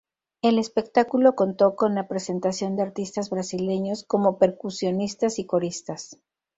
[0.41, 6.17] El espectáculo contó con la presentación de artistas brasileños, como percusionistas y coristas.